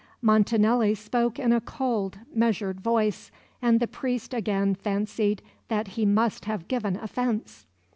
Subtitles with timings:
[0.19, 3.29] Montanelli spoke in a cold, measured voice,
[3.61, 7.67] and the priest again fancied that he must have given offence.